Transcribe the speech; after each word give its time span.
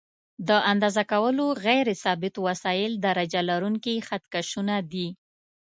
د 0.47 0.49
اندازه 0.71 1.03
کولو 1.11 1.45
غیر 1.65 1.87
ثابت 2.03 2.35
وسایل 2.47 2.91
درجه 3.05 3.41
لرونکي 3.49 3.95
خط 4.07 4.23
کشونه 4.33 4.75
دي. 4.91 5.07